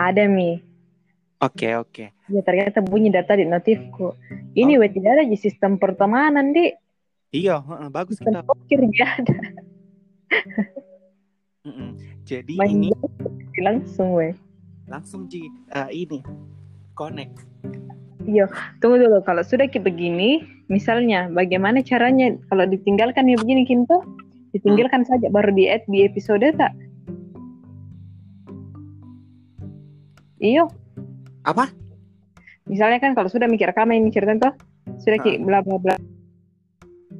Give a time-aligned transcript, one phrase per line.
[0.00, 0.56] Ada mi.
[1.44, 2.04] Oke oke.
[2.32, 4.16] Ya ternyata bunyi data di notifku.
[4.56, 4.88] Ini oh.
[4.88, 6.72] tidak ada di sistem pertemanan di.
[7.36, 8.48] Iya, uh, bagus Sistem kita.
[8.48, 9.36] pokir ada.
[12.30, 12.88] Jadi Main ini
[13.60, 14.32] langsung weh.
[14.90, 16.18] langsung di eh, ini
[16.98, 17.46] connect.
[18.26, 18.50] Iya,
[18.82, 19.22] tunggu dulu.
[19.22, 24.02] Kalau sudah kayak begini, misalnya bagaimana caranya kalau ditinggalkan ya begini Kinto?
[24.50, 26.74] Ditinggalkan saja baru di add di episode tak?
[30.40, 30.72] Iyo,
[31.44, 31.68] Apa?
[32.64, 34.54] misalnya kan kalau sudah mikir ini cerita tuh,
[34.98, 35.22] sudah Ah.
[35.22, 35.94] kayak bla bla bla.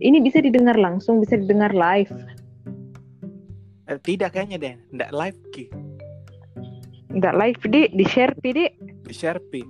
[0.00, 2.08] Ini bisa didengar langsung, bisa didengar live.
[3.84, 5.64] Eh, tidak kayaknya deh, nggak live ki.
[7.10, 8.50] Enggak live di di share di
[9.04, 9.60] Di share pi.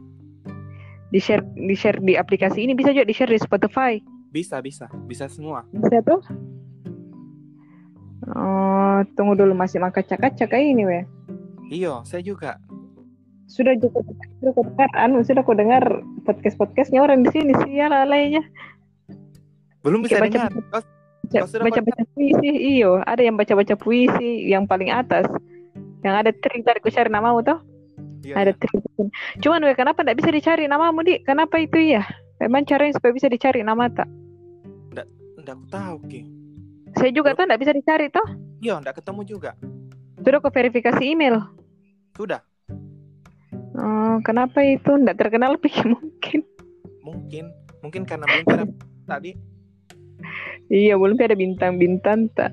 [1.11, 3.99] di share di share di aplikasi ini bisa juga di share di Spotify.
[4.31, 5.67] Bisa bisa bisa semua.
[5.75, 6.23] Bisa tuh?
[8.31, 11.05] Oh, tunggu dulu masih makan kaca-kaca kayak ini weh.
[11.73, 12.61] Iya, saya juga.
[13.51, 14.07] Sudah cukup
[14.39, 15.83] sudah kau dengar anu sudah kau dengar
[16.23, 18.47] podcast podcastnya orang di sini sih ya lainnya
[19.81, 20.53] Belum bisa baca- dengar.
[20.53, 22.03] Baca baca, baca?
[22.13, 23.01] puisi iyo.
[23.01, 25.25] Ada yang baca baca puisi yang paling atas.
[26.05, 27.57] Yang ada trik tadi ku cari namamu tuh
[28.21, 28.61] Iya, ada iya.
[28.61, 28.77] trik
[29.41, 32.05] cuman weh kenapa tidak bisa dicari namamu di kenapa itu ya
[32.37, 34.05] memang caranya supaya bisa dicari nama tak?
[34.93, 35.09] Nggak
[35.57, 36.21] aku tahu ki.
[37.01, 38.27] saya juga tuh tidak bisa dicari toh?
[38.61, 39.51] Iya, nggak ketemu juga.
[40.21, 41.41] sudah kau verifikasi email.
[42.13, 42.45] Sudah.
[43.81, 46.41] Oh, kenapa itu tidak terkenal pikir mungkin
[47.01, 47.45] Mungkin
[47.81, 48.65] mungkin karena belum ada
[49.09, 49.33] tadi.
[50.69, 52.53] iya belum ada bintang-bintang tak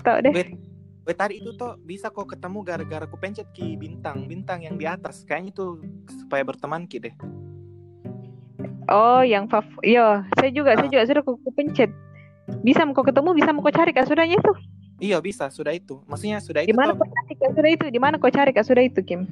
[0.00, 0.50] tahu deh Wait,
[1.04, 4.86] wait tadi itu tuh bisa kok ketemu gara-gara aku pencet ki bintang bintang yang di
[4.86, 5.26] atas.
[5.26, 5.70] Kayaknya tuh
[6.08, 7.14] supaya berteman ki deh.
[8.84, 10.92] Oh, yang fav, iya, saya juga, saya Ah.
[10.92, 11.88] juga sudah ku, ku pencet.
[12.60, 14.52] Bisa mau ketemu, bisa mau cari kak sudahnya itu.
[15.00, 16.04] Iya bisa, sudah itu.
[16.04, 17.86] Maksudnya sudah Di itu mana tuh kau cari kak sudah itu?
[17.88, 19.24] Di mana kau cari kak sudah itu, Kim?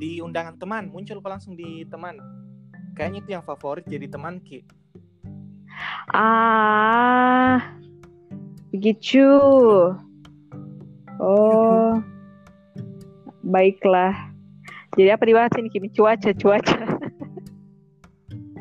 [0.00, 2.16] Di undangan teman muncul kok langsung di teman.
[2.96, 4.64] Kayaknya itu yang favorit jadi teman ki.
[6.10, 7.76] Ah,
[8.72, 9.28] begitu.
[11.20, 12.00] Oh,
[13.52, 14.32] baiklah.
[14.96, 15.86] Jadi apa dibahas ini Kim?
[15.92, 16.80] Cuaca, cuaca.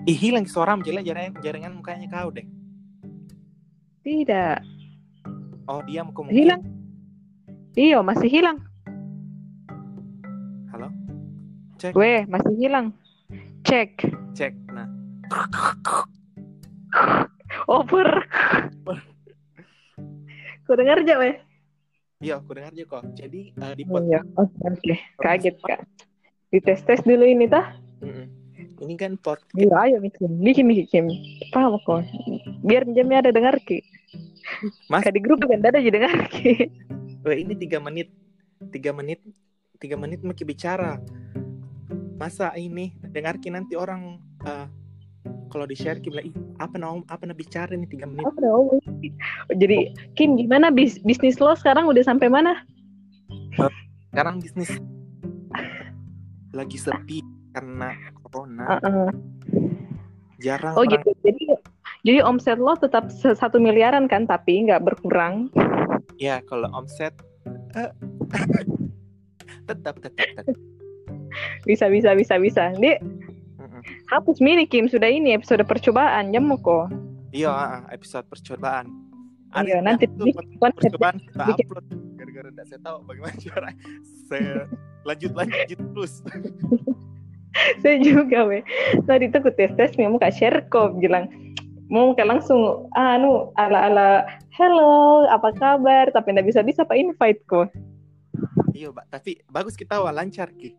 [0.06, 2.46] Ih hilang suara jelek jaringan, jaringan mukanya kau deh.
[4.06, 4.58] Tidak,
[5.70, 6.34] Oh dia mau mungkin.
[6.34, 6.62] hilang.
[7.78, 8.58] Iya, masih hilang.
[11.80, 12.92] Cek, Weh, masih hilang.
[13.64, 14.04] Cek.
[14.36, 14.52] cek.
[14.70, 14.88] Nah,
[17.68, 18.10] Over.
[20.66, 21.36] Kau dengar aja, weh?
[22.20, 23.04] iya aku dengar juga kok.
[23.16, 24.04] Jadi eh, di Oh, pot.
[24.06, 24.20] iya.
[24.36, 24.94] Oke, oke.
[25.18, 25.80] Kaget, Kak.
[26.52, 27.80] Dites-tes dulu ini, tah?
[28.04, 28.28] Mm-mm.
[28.84, 29.40] Ini kan pot.
[29.56, 30.36] Iya, ayo, Mikim.
[30.44, 31.06] Bikin, bikin, Kim.
[31.50, 32.04] Paham kok.
[32.60, 33.80] Biar jamnya ada dengar, Ki.
[34.92, 36.68] Mas, Kak di grup kan ada aja dengar, Ki.
[37.24, 38.12] Weh, ini tiga menit,
[38.68, 39.24] tiga menit,
[39.80, 41.00] tiga menit maki bicara.
[42.20, 44.68] Masa ini dengarkin nanti orang eh,
[45.50, 48.28] kalau di share bilang ih apa nama apa nama bicara nih tiga menit.
[48.28, 48.84] Apa ngomong?
[49.56, 52.60] Jadi, Kim, gimana bis bisnis lo sekarang udah sampai mana?
[54.12, 54.70] Sekarang bisnis
[56.52, 57.24] lagi sepi
[57.56, 58.78] karena corona.
[58.78, 59.10] Heeh.
[60.44, 61.10] Jarang Oh orang gitu.
[61.24, 61.44] Jadi,
[62.04, 65.48] jadi omset lo tetap satu miliaran kan, tapi nggak berkurang.
[66.20, 67.16] ya kalau omset
[67.80, 67.92] eh,
[69.72, 70.56] tetap tetap tetap.
[71.66, 72.64] Bisa, bisa, bisa, bisa.
[72.78, 73.00] Di,
[74.12, 74.88] hapus mini, Kim.
[74.88, 76.32] Sudah ini episode percobaan.
[76.32, 76.92] Jam kok.
[77.30, 78.90] Iya ah, episode percobaan.
[79.50, 80.06] Iya, nanti
[80.62, 80.94] konsep.
[80.94, 83.70] percobaan kita upload gara-gara tidak saya tahu bagaimana cara
[84.30, 84.54] saya
[85.08, 86.14] lanjut lanjut terus.
[87.82, 88.62] Saya juga, weh.
[89.10, 90.96] Tadi tuh aku tes-tes, mau kak share kok.
[91.02, 91.28] Bilang,
[91.90, 96.14] mau kak langsung, anu, ala-ala, hello, apa kabar?
[96.14, 97.68] Tapi nggak bisa-bisa apa invite kok.
[98.72, 98.94] Iya.
[99.12, 100.78] Tapi bagus kita wah lancar ki.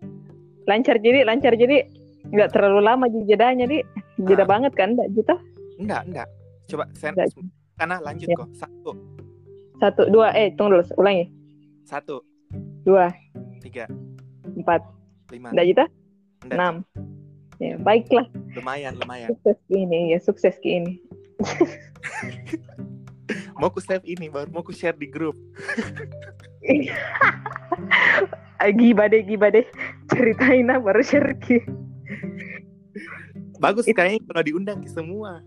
[0.70, 1.84] Lancar jadi, lancar jadi.
[2.30, 3.82] Nggak terlalu lama jedanya, di.
[4.20, 4.46] Jeda Ah.
[4.46, 5.34] banget kan, Mbak Juta?
[5.76, 6.28] Enggak, enggak.
[6.68, 7.26] Coba saya Enggak.
[7.74, 8.36] karena lanjut Ya.
[8.36, 8.48] kok.
[8.54, 8.90] Satu,
[9.80, 11.26] Satu, dua, eh, tunggu dulu, ulangi.
[11.82, 12.22] satu,
[12.80, 13.10] Dua,
[13.58, 13.90] tiga,
[14.54, 14.80] empat,
[15.28, 15.50] lima.
[15.50, 15.84] Mbak Juta?
[16.40, 16.54] Enggak.
[16.54, 16.74] Enam.
[17.56, 19.28] Ya, baiklah, Lumayan, lumayan.
[19.32, 20.92] sukses ini, ya sukses ke ini.
[23.56, 25.36] Mau ku save ini baru mau ku share di grup.
[28.70, 29.64] Gibah deh, gibah deh.
[30.10, 31.62] Ceritain baru share ke.
[33.60, 35.40] Bagus It- kayaknya kalau diundang ke semua.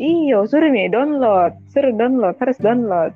[0.00, 3.12] Iyo, suruh nih download, suruh download, harus download.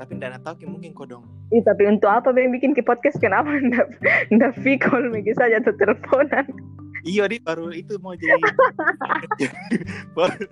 [0.00, 1.24] Tapi enggak tahu ki mungkin kok dong.
[1.52, 3.92] Ih, tapi untuk apa yang bikin ke podcast kenapa ndak
[4.34, 6.44] ndak call Megi saja atau teleponan?
[7.04, 8.32] Iya, di baru itu mau jadi.
[10.16, 10.50] Baru-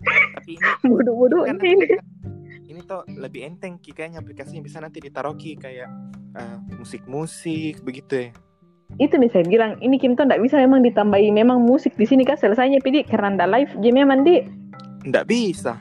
[0.00, 1.76] Tapi ini Bodoh-bodoh kan ini.
[1.76, 1.86] ini
[2.66, 5.88] ini tuh lebih enteng Ki kayaknya aplikasinya bisa nanti ditaruh Ki kayak
[6.36, 8.30] eh, musik-musik begitu ya.
[8.98, 12.26] itu nih saya bilang ini Kim tuh nggak bisa memang ditambahi memang musik di sini
[12.26, 14.42] kan selesainya pidi karena ndak live game memang di
[15.06, 15.80] Nggak bisa.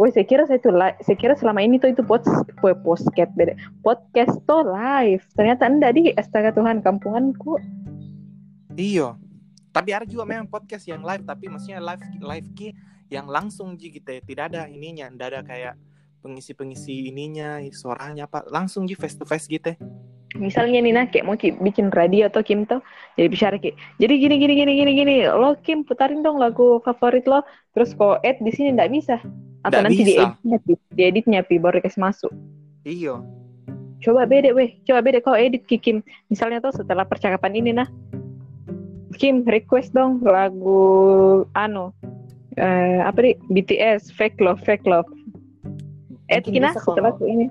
[0.00, 0.72] Woi, saya kira saya tuh
[1.04, 2.24] saya kira selama ini tuh itu pod
[2.64, 3.52] podcast beda.
[3.84, 5.20] Podcast tuh live.
[5.36, 7.60] Ternyata enggak di astaga Tuhan kampunganku.
[8.72, 9.20] Iya.
[9.76, 12.72] Tapi ada juga memang podcast yang live tapi maksudnya live live Ki
[13.12, 14.24] yang langsung Ji gitu ya.
[14.24, 15.74] Tidak ada ininya, tidak ada kayak
[16.20, 19.72] pengisi-pengisi ininya, suaranya apa, langsung Ji face to face gitu.
[19.72, 19.76] ya.
[20.30, 22.78] Misalnya nih nah kayak mau Ki bikin radio atau Kim tuh
[23.18, 27.26] jadi bicara kayak jadi gini gini gini gini gini lo Kim putarin dong lagu favorit
[27.26, 27.42] lo
[27.74, 29.18] terus kok add di sini nggak bisa
[29.66, 30.06] atau Nggak nanti bisa.
[30.06, 30.72] dieditnya Pi.
[30.94, 32.32] dieditnya pi baru dikasih masuk
[32.86, 33.18] Iya.
[34.00, 35.98] coba beda weh coba beda kau edit Ki Kim
[36.30, 37.90] misalnya tuh setelah percakapan ini nah
[39.18, 40.78] Kim request dong lagu
[41.58, 41.90] anu
[42.54, 45.10] eh apa nih BTS Fake Love Fake Love
[46.30, 47.46] Ed Mungkin kina bisa setelah kalau ini.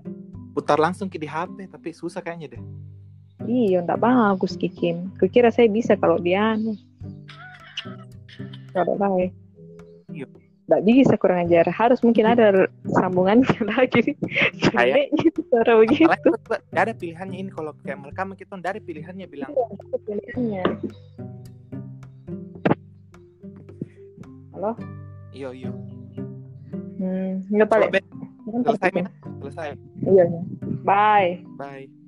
[0.55, 2.63] Putar langsung ke di HP tapi susah kayaknya deh.
[3.47, 6.75] iya nggak bagus Ki Kim kukira saya bisa kalau dia anu.
[8.71, 9.31] Kalau baik.
[10.15, 10.25] Iya.
[10.69, 11.65] nggak bisa kurang ajar.
[11.73, 14.13] Harus mungkin ada sambungannya lagi.
[14.69, 16.05] Kayak- gitu cara begitu.
[16.05, 16.29] Malah itu
[16.71, 19.51] nggak ada pilihannya ini kalau kayak mereka kita nggak ada pilihannya bilang.
[19.51, 20.63] Itu pilihannya.
[24.53, 24.71] Halo?
[25.31, 25.71] Iya iya.
[26.99, 27.91] hmm nggak Coba paling
[28.51, 29.67] selesai Mina, selesai.
[30.05, 30.41] iya iya.
[30.83, 31.98] bye Bye.